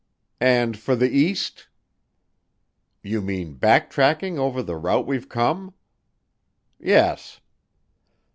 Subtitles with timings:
[0.39, 1.67] "And for the east?"
[3.03, 5.75] "You mean back tracking over the route we've come?"
[6.79, 7.39] "Yes."